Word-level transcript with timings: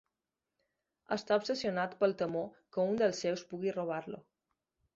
Està 1.15 1.37
obsessionat 1.41 1.93
pel 2.01 2.17
temor 2.23 2.49
que 2.77 2.87
un 2.93 2.99
dels 3.05 3.23
seus 3.27 3.47
pugui 3.53 3.77
robar-lo. 3.79 4.27